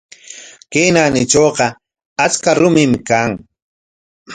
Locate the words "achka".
2.25-2.51